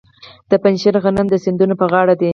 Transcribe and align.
د 0.49 0.51
پنجشیر 0.63 0.95
غنم 1.03 1.27
د 1.29 1.35
سیند 1.43 1.61
په 1.79 1.85
غاړه 1.91 2.13
دي. 2.21 2.29